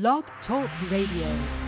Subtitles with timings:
[0.00, 1.63] Blog Talk Radio.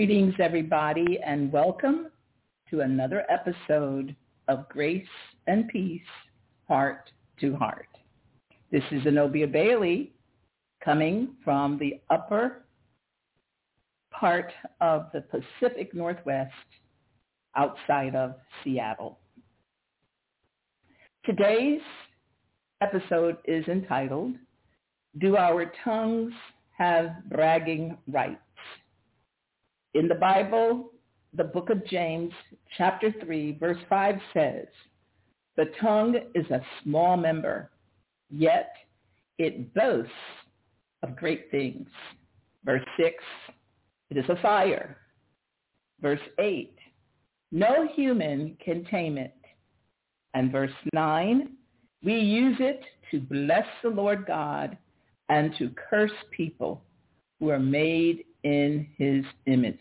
[0.00, 2.06] Greetings, everybody, and welcome
[2.70, 4.16] to another episode
[4.48, 5.06] of Grace
[5.46, 6.00] and Peace,
[6.66, 7.86] Heart to Heart.
[8.72, 10.14] This is Anobia Bailey
[10.82, 12.64] coming from the upper
[14.10, 14.50] part
[14.80, 16.54] of the Pacific Northwest
[17.54, 19.18] outside of Seattle.
[21.26, 21.82] Today's
[22.80, 24.32] episode is entitled,
[25.18, 26.32] Do Our Tongues
[26.78, 28.40] Have Bragging Rights?
[29.94, 30.92] In the Bible,
[31.34, 32.32] the book of James,
[32.76, 34.66] chapter 3, verse 5 says,
[35.56, 37.70] the tongue is a small member,
[38.30, 38.72] yet
[39.38, 40.10] it boasts
[41.02, 41.88] of great things.
[42.64, 43.14] Verse 6,
[44.10, 44.96] it is a fire.
[46.00, 46.74] Verse 8,
[47.52, 49.34] no human can tame it.
[50.34, 51.50] And verse 9,
[52.04, 54.78] we use it to bless the Lord God
[55.28, 56.82] and to curse people
[57.38, 59.80] who are made in his image.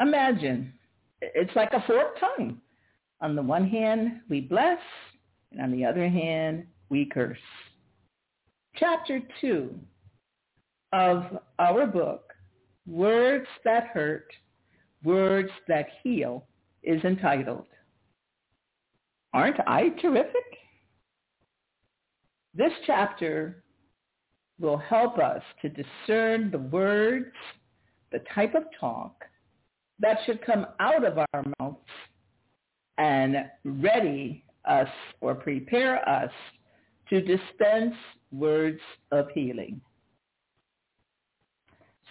[0.00, 0.72] Imagine,
[1.20, 2.60] it's like a forked tongue.
[3.20, 4.78] On the one hand, we bless,
[5.50, 7.36] and on the other hand, we curse.
[8.76, 9.74] Chapter 2
[10.92, 11.24] of
[11.58, 12.32] our book,
[12.86, 14.32] Words That Hurt,
[15.02, 16.46] Words That Heal,
[16.82, 17.66] is entitled.
[19.34, 20.34] Aren't I terrific?
[22.54, 23.62] This chapter
[24.60, 27.34] will help us to discern the words,
[28.12, 29.24] the type of talk
[30.00, 31.76] that should come out of our mouths
[32.98, 34.88] and ready us
[35.20, 36.30] or prepare us
[37.08, 37.94] to dispense
[38.32, 38.80] words
[39.12, 39.80] of healing.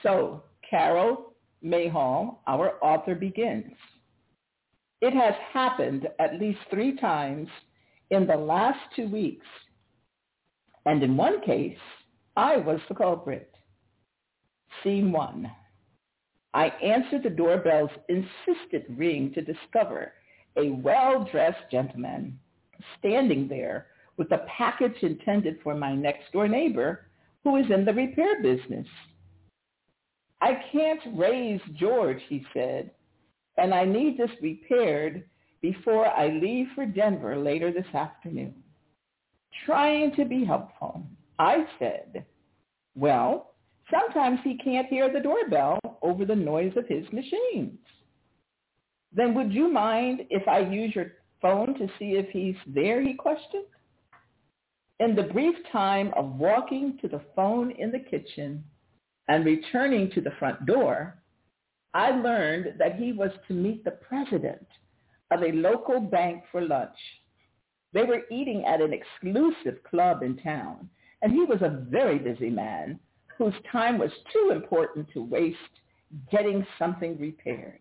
[0.03, 3.74] So Carole Mayhall, our author, begins.
[5.02, 7.47] It has happened at least three times
[8.09, 9.46] in the last two weeks.
[10.85, 11.78] And in one case,
[12.38, 13.52] I was the culprit.
[14.84, 15.52] Scene one.
[16.53, 20.14] I answered the doorbell's insistent ring to discover
[20.56, 22.38] a well-dressed gentleman
[23.00, 23.88] standing there
[24.18, 27.08] with a package intended for my next-door neighbor
[27.44, 28.88] who is in the repair business.
[30.40, 32.92] I can't raise George, he said,
[33.58, 35.24] and I need this repaired
[35.64, 38.53] before I leave for Denver later this afternoon.
[39.66, 41.03] Trying to be helpful,
[41.40, 42.25] I said,
[42.96, 43.53] well,
[43.92, 47.80] sometimes he can't hear the doorbell over the noise of his machines.
[49.14, 53.14] Then would you mind if I use your phone to see if he's there, he
[53.14, 53.66] questioned.
[55.00, 58.64] In the brief time of walking to the phone in the kitchen
[59.28, 61.22] and returning to the front door,
[61.94, 64.66] I learned that he was to meet the president
[65.31, 66.97] of a local bank for lunch.
[67.94, 70.90] They were eating at an exclusive club in town,
[71.22, 73.00] and he was a very busy man
[73.38, 75.57] whose time was too important to waste
[76.31, 77.79] getting something repaired.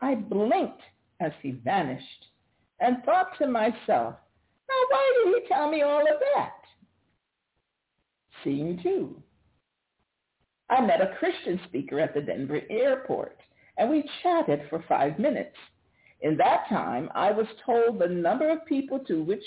[0.00, 0.82] I blinked
[1.20, 2.26] as he vanished
[2.80, 4.14] and thought to myself,
[4.68, 6.54] now why did he tell me all of that?
[8.42, 9.22] Scene two.
[10.70, 13.38] I met a Christian speaker at the Denver airport,
[13.76, 15.56] and we chatted for five minutes.
[16.22, 19.44] In that time, I was told the number of people to which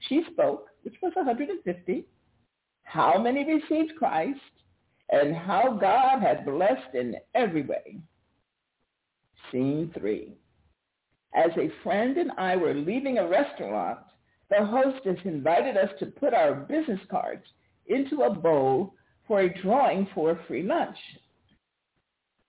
[0.00, 2.04] she spoke, which was 150,
[2.88, 4.40] how many received Christ,
[5.10, 7.98] and how God has blessed in every way.
[9.52, 10.32] Scene three.
[11.34, 13.98] As a friend and I were leaving a restaurant,
[14.48, 17.44] the hostess invited us to put our business cards
[17.88, 18.94] into a bowl
[19.26, 20.96] for a drawing for a free lunch.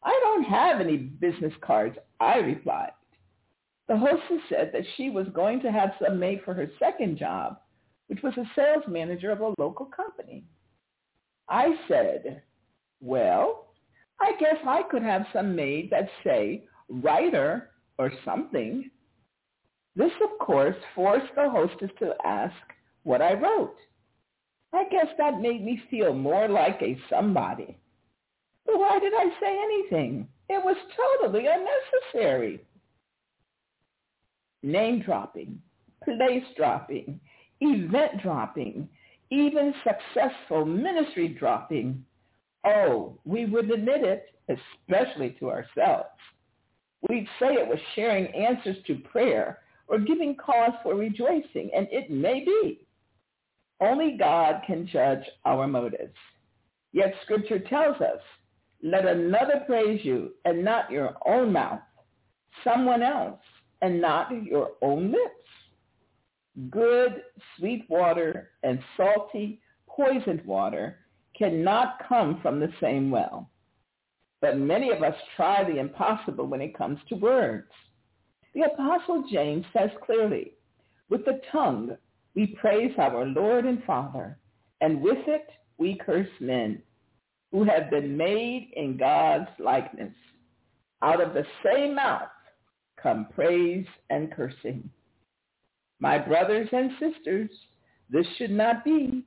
[0.02, 2.92] I don't have any business cards, I replied.
[3.90, 7.58] The hostess said that she was going to have some made for her second job
[8.10, 10.44] which was a sales manager of a local company.
[11.48, 12.42] I said,
[13.00, 13.68] well,
[14.20, 17.70] I guess I could have some made that say writer
[18.00, 18.90] or something.
[19.96, 22.56] This, of course, forced the hostess to ask
[23.04, 23.78] what I wrote.
[24.74, 27.78] I guess that made me feel more like a somebody.
[28.66, 30.28] But why did I say anything?
[30.50, 30.78] It was
[31.22, 32.62] totally unnecessary.
[34.64, 35.62] Name dropping,
[36.04, 37.20] place dropping,
[37.62, 38.88] event dropping,
[39.30, 42.04] even successful ministry dropping,
[42.66, 46.10] oh, we would admit it, especially to ourselves.
[47.08, 52.10] We'd say it was sharing answers to prayer or giving cause for rejoicing, and it
[52.10, 52.86] may be.
[53.82, 56.16] Only God can judge our motives.
[56.92, 58.20] Yet scripture tells us,
[58.84, 61.82] let another praise you and not your own mouth,
[62.64, 63.40] someone else
[63.82, 65.50] and not your own lips.
[66.70, 67.24] Good,
[67.58, 70.98] sweet water and salty, poisoned water
[71.38, 73.50] cannot come from the same well.
[74.42, 77.72] But many of us try the impossible when it comes to words.
[78.54, 80.54] The Apostle James says clearly,
[81.10, 81.96] with the tongue
[82.36, 84.38] we praise our Lord and Father,
[84.82, 86.82] and with it we curse men
[87.52, 90.14] who have been made in God's likeness.
[91.02, 92.30] Out of the same mouth
[93.02, 94.90] come praise and cursing.
[96.00, 97.50] My brothers and sisters,
[98.10, 99.25] this should not be.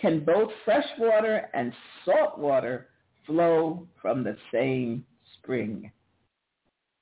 [0.00, 1.72] Can both fresh water and
[2.04, 2.88] salt water
[3.26, 5.04] flow from the same
[5.34, 5.90] spring?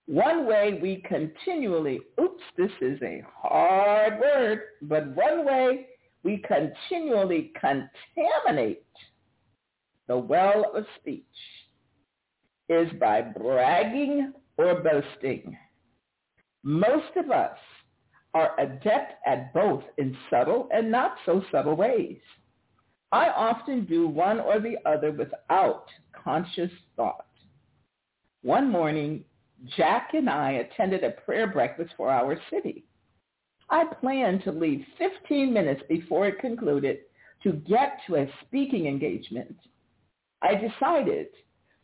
[0.06, 5.86] One way we continually, oops, this is a hard word, but one way
[6.22, 8.84] we continually contaminate
[10.06, 11.24] the well of speech
[12.68, 15.56] is by bragging or boasting.
[16.62, 17.58] Most of us
[18.36, 22.18] are adept at both in subtle and not so subtle ways.
[23.10, 27.24] I often do one or the other without conscious thought.
[28.42, 29.24] One morning,
[29.74, 32.84] Jack and I attended a prayer breakfast for our city.
[33.70, 36.98] I planned to leave 15 minutes before it concluded
[37.42, 39.56] to get to a speaking engagement.
[40.42, 41.28] I decided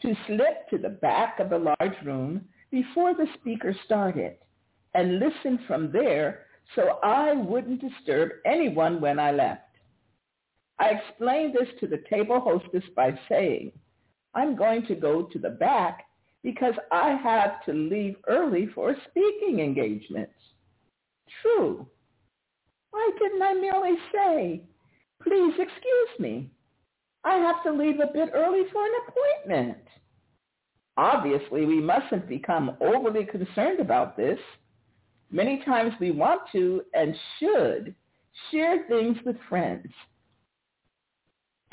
[0.03, 4.37] to slip to the back of the large room before the speaker started
[4.95, 9.63] and listen from there so I wouldn't disturb anyone when I left.
[10.79, 13.73] I explained this to the table hostess by saying,
[14.35, 16.05] I'm going to go to the back
[16.43, 20.33] because I have to leave early for speaking engagements.
[21.43, 21.87] True.
[22.91, 24.63] Why didn't I merely say,
[25.23, 26.51] please excuse me?
[27.25, 29.79] I have to leave a bit early for an appointment.
[30.97, 34.39] Obviously, we mustn't become overly concerned about this.
[35.33, 37.95] Many times we want to and should
[38.51, 39.89] share things with friends.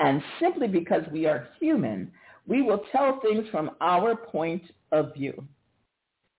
[0.00, 2.10] And simply because we are human,
[2.46, 4.62] we will tell things from our point
[4.92, 5.44] of view.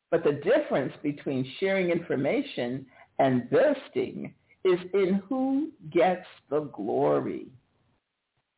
[0.10, 2.88] But the difference between sharing information
[3.20, 4.34] and boasting
[4.66, 7.48] is in who gets the glory.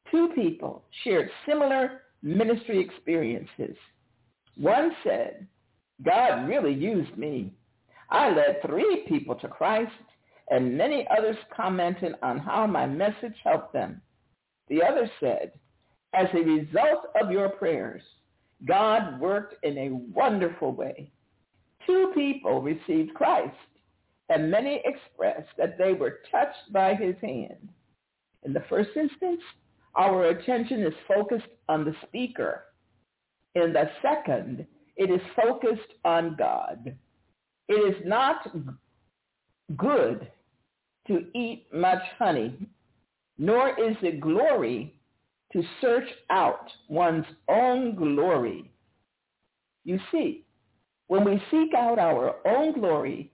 [0.10, 3.75] Two people shared similar ministry experiences.
[4.56, 5.48] One said,
[6.04, 7.51] God really used me.
[8.10, 9.92] I led three people to Christ,
[10.50, 14.02] and many others commented on how my message helped them.
[14.70, 15.52] The other said,
[16.14, 18.02] as a result of your prayers,
[18.66, 21.12] God worked in a wonderful way.
[21.86, 23.56] Two people received Christ,
[24.30, 27.70] and many expressed that they were touched by his hand.
[28.44, 29.42] In the first instance,
[29.96, 32.66] our attention is focused on the speaker.
[33.56, 34.66] In the second,
[34.96, 36.96] it is focused on God.
[37.68, 38.48] It is not
[39.77, 40.27] good
[41.07, 42.68] to eat much honey,
[43.38, 44.96] nor is it glory
[45.53, 48.72] to search out one's own glory.
[49.86, 50.46] You see,
[51.08, 53.32] when we seek out our own glory,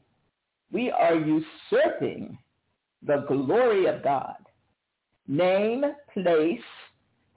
[0.72, 2.38] we are usurping
[3.06, 4.36] the glory of God.
[5.28, 5.84] Name,
[6.14, 6.60] place,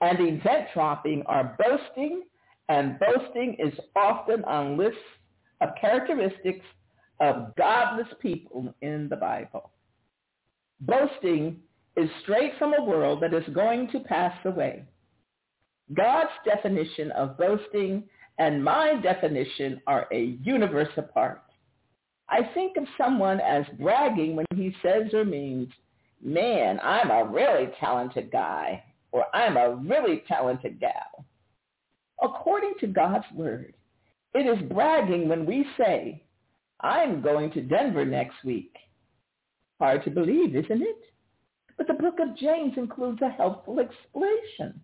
[0.00, 2.22] and event dropping are boasting,
[2.68, 4.99] and boasting is often on lists
[5.61, 6.64] of characteristics
[7.21, 9.71] of godless people in the Bible.
[10.81, 11.59] Boasting
[11.97, 14.85] is straight from a world that is going to pass away.
[15.95, 18.04] God's definition of boasting
[18.38, 21.42] and my definition are a universe apart.
[22.28, 25.69] I think of someone as bragging when he says or means,
[26.23, 31.26] man, I'm a really talented guy, or I'm a really talented gal.
[32.23, 33.75] According to God's word,
[34.35, 36.23] it is bragging when we say,
[36.82, 38.74] I'm going to Denver next week.
[39.80, 41.02] Hard to believe, isn't it?
[41.76, 44.80] But the book of James includes a helpful explanation.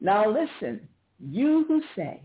[0.00, 0.88] Now listen,
[1.20, 2.22] you who say,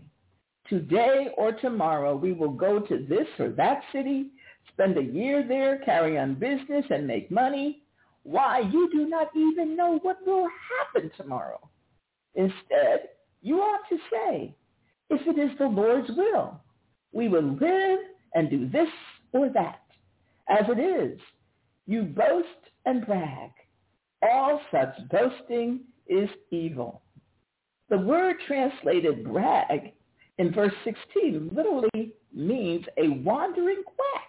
[0.68, 4.30] today or tomorrow we will go to this or that city,
[4.72, 7.82] spend a year there, carry on business, and make money,
[8.24, 11.60] why, you do not even know what will happen tomorrow.
[12.34, 13.08] Instead,
[13.40, 14.54] you ought to say,
[15.10, 16.60] if it is the Lord's will,
[17.12, 18.00] we will live
[18.34, 18.88] and do this
[19.32, 19.82] or that.
[20.48, 21.20] As it is,
[21.86, 22.46] you boast
[22.86, 23.50] and brag.
[24.22, 27.02] All such boasting is evil.
[27.88, 29.92] The word translated brag
[30.38, 34.22] in verse 16 literally means a wandering quack.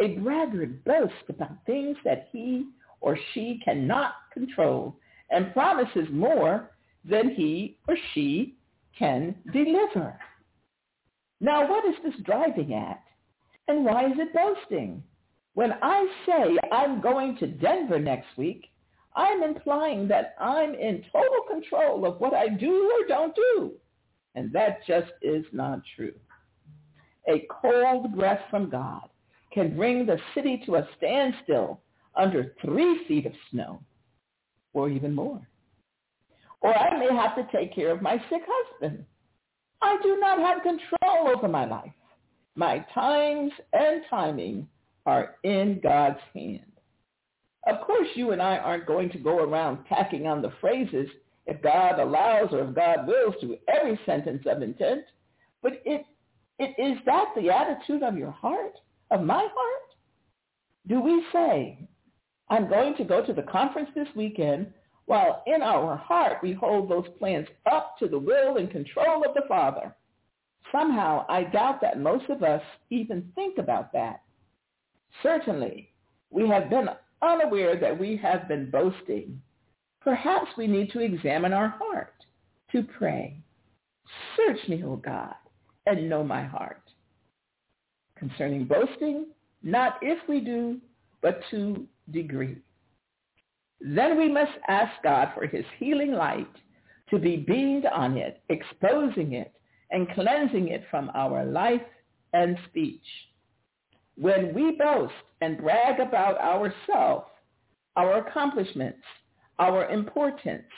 [0.00, 2.66] A braggart boasts about things that he
[3.00, 4.96] or she cannot control
[5.30, 6.70] and promises more
[7.04, 8.54] than he or she
[8.98, 10.18] can deliver.
[11.42, 13.02] Now, what is this driving at?
[13.66, 15.02] And why is it boasting?
[15.54, 18.66] When I say I'm going to Denver next week,
[19.16, 23.72] I'm implying that I'm in total control of what I do or don't do.
[24.36, 26.14] And that just is not true.
[27.28, 29.08] A cold breath from God
[29.52, 31.80] can bring the city to a standstill
[32.14, 33.82] under three feet of snow
[34.74, 35.44] or even more.
[36.60, 39.04] Or I may have to take care of my sick husband.
[39.82, 41.92] I do not have control over my life.
[42.54, 44.68] My times and timing
[45.06, 46.60] are in God's hand.
[47.66, 51.08] Of course, you and I aren't going to go around tacking on the phrases
[51.46, 55.04] if God allows or if God wills to every sentence of intent,
[55.62, 56.04] but it,
[56.58, 58.74] it is that the attitude of your heart,
[59.10, 59.82] of my heart?
[60.88, 61.88] Do we say,
[62.48, 64.72] I'm going to go to the conference this weekend,
[65.06, 69.34] while in our heart we hold those plans up to the will and control of
[69.34, 69.94] the Father?
[70.70, 74.22] Somehow, I doubt that most of us even think about that.
[75.22, 75.92] Certainly,
[76.30, 76.88] we have been
[77.20, 79.40] unaware that we have been boasting,
[80.00, 82.14] perhaps we need to examine our heart,
[82.72, 83.36] to pray.
[84.36, 85.34] Search me, O God,
[85.86, 86.82] and know my heart.
[88.18, 89.26] Concerning boasting,
[89.62, 90.78] not if we do,
[91.20, 92.56] but to degree.
[93.84, 96.48] Then we must ask God for his healing light
[97.10, 99.52] to be beamed on it, exposing it
[99.90, 101.82] and cleansing it from our life
[102.32, 103.04] and speech.
[104.16, 107.26] When we boast and brag about ourselves,
[107.96, 109.02] our accomplishments,
[109.58, 110.68] our importance,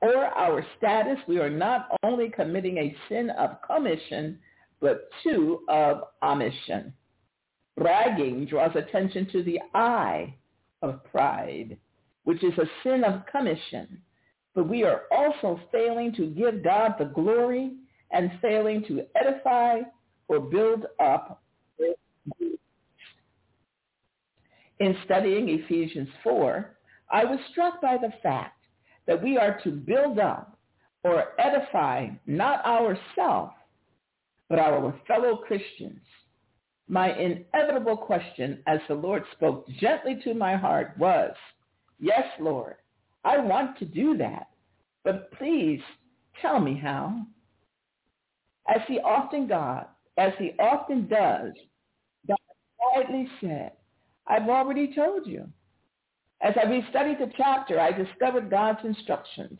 [0.00, 4.38] or our status, we are not only committing a sin of commission,
[4.80, 6.92] but two of omission.
[7.76, 10.34] Bragging draws attention to the I
[10.82, 11.78] of pride,
[12.26, 14.02] which is a sin of commission.
[14.54, 17.72] But we are also failing to give God the glory
[18.10, 19.80] and failing to edify
[20.28, 21.42] or build up
[24.78, 26.76] in studying Ephesians 4,
[27.10, 28.60] I was struck by the fact
[29.06, 30.58] that we are to build up
[31.04, 33.52] or edify not ourselves,
[34.48, 36.00] but our fellow Christians.
[36.88, 41.34] My inevitable question as the Lord spoke gently to my heart was,
[41.98, 42.76] yes, Lord,
[43.24, 44.48] I want to do that,
[45.04, 45.80] but please
[46.40, 47.22] tell me how.
[48.68, 49.86] As he often God,
[50.18, 51.52] as he often does,
[52.26, 52.36] God
[52.78, 53.72] quietly said,
[54.26, 55.46] I've already told you.
[56.42, 59.58] As I restudied the chapter, I discovered God's instructions.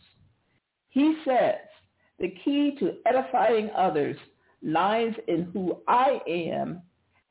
[0.89, 1.57] He says,
[2.19, 4.17] the key to edifying others
[4.63, 6.83] lies in who I am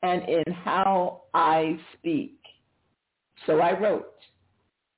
[0.02, 2.38] and in how I speak.
[3.46, 4.12] So I wrote,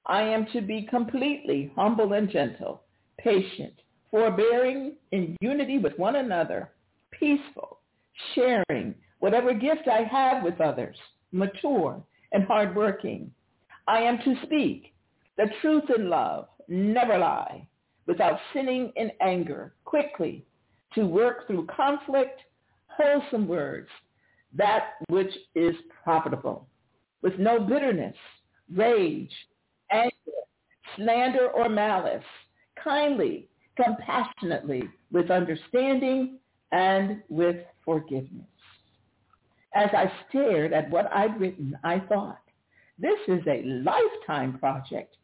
[0.09, 2.83] I am to be completely humble and gentle,
[3.19, 3.75] patient,
[4.11, 6.71] forbearing in unity with one another,
[7.11, 7.81] peaceful,
[8.35, 10.97] sharing whatever gift I have with others,
[11.31, 13.31] mature, and hardworking.
[13.87, 14.95] I am to speak
[15.37, 17.69] the truth in love, never lie,
[18.07, 20.47] without sinning in anger, quickly,
[20.95, 22.41] to work through conflict,
[22.87, 23.89] wholesome words,
[24.55, 26.67] that which is profitable,
[27.21, 28.17] with no bitterness,
[28.75, 29.31] rage,
[30.97, 32.25] slander, or malice,
[32.83, 36.39] kindly, compassionately, with understanding,
[36.73, 38.47] and with forgiveness.
[39.75, 42.41] As I stared at what I'd written, I thought,
[42.99, 45.17] this is a lifetime project.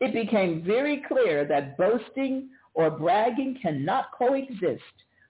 [0.00, 4.82] It became very clear that boasting or bragging cannot coexist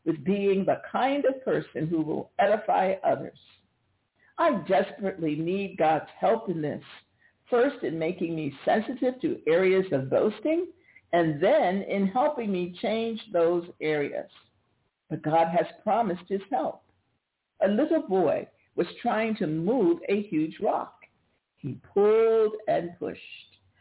[0.05, 3.39] with being the kind of person who will edify others.
[4.39, 6.83] I desperately need God's help in this,
[7.49, 10.67] first in making me sensitive to areas of boasting,
[11.13, 14.29] and then in helping me change those areas.
[15.09, 16.83] But God has promised his help.
[17.65, 20.95] A little boy was trying to move a huge rock.
[21.57, 23.21] He pulled and pushed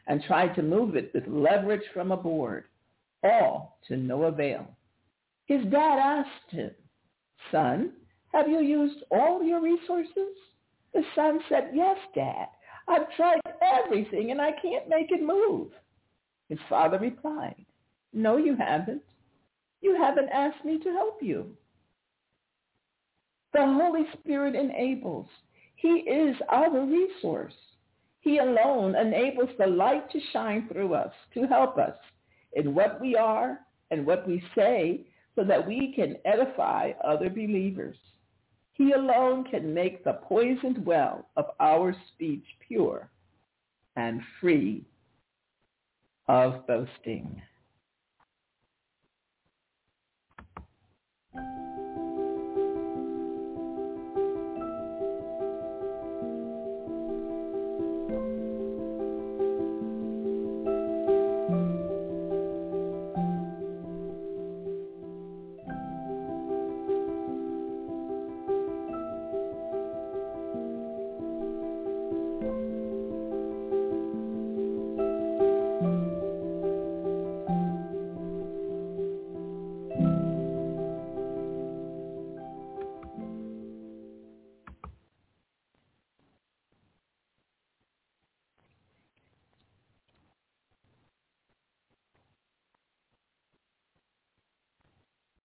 [0.08, 2.66] and tried to move it with leverage from a board,
[3.24, 4.68] all to no avail.
[5.46, 6.72] His dad asked him,
[7.52, 7.92] son,
[8.34, 10.36] have you used all your resources?
[10.94, 12.48] The son said, yes, dad.
[12.88, 15.70] I've tried everything and I can't make it move.
[16.50, 17.66] His father replied,
[18.14, 19.02] no, you haven't.
[19.82, 21.48] You haven't asked me to help you.
[23.54, 25.28] The Holy Spirit enables.
[25.76, 27.54] He is our resource.
[28.20, 31.96] He alone enables the light to shine through us to help us
[32.54, 33.60] in what we are
[33.92, 37.98] and what we say so that we can edify other believers.
[38.76, 43.10] He alone can make the poisoned well of our speech pure
[43.96, 44.86] and free
[46.28, 47.42] of boasting.